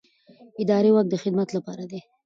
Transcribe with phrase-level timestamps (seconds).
[0.61, 1.99] اداري واک د خدمت لپاره دی.